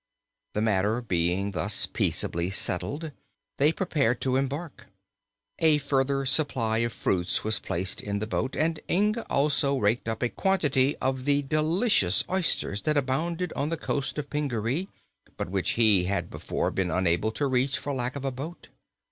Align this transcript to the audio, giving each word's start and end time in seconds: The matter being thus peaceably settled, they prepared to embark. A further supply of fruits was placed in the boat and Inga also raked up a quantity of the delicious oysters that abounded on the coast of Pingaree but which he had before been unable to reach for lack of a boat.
The 0.55 0.63
matter 0.63 0.99
being 0.99 1.51
thus 1.51 1.85
peaceably 1.85 2.49
settled, 2.49 3.11
they 3.59 3.71
prepared 3.71 4.19
to 4.21 4.35
embark. 4.35 4.87
A 5.59 5.77
further 5.77 6.25
supply 6.25 6.79
of 6.79 6.91
fruits 6.91 7.43
was 7.43 7.59
placed 7.59 8.01
in 8.01 8.17
the 8.17 8.25
boat 8.25 8.55
and 8.55 8.79
Inga 8.89 9.27
also 9.29 9.77
raked 9.77 10.07
up 10.09 10.23
a 10.23 10.29
quantity 10.29 10.95
of 10.97 11.25
the 11.25 11.43
delicious 11.43 12.23
oysters 12.31 12.81
that 12.81 12.97
abounded 12.97 13.53
on 13.55 13.69
the 13.69 13.77
coast 13.77 14.17
of 14.17 14.31
Pingaree 14.31 14.87
but 15.37 15.49
which 15.49 15.73
he 15.77 16.05
had 16.05 16.31
before 16.31 16.71
been 16.71 16.89
unable 16.89 17.31
to 17.33 17.45
reach 17.45 17.77
for 17.77 17.93
lack 17.93 18.15
of 18.15 18.25
a 18.25 18.31
boat. 18.31 18.69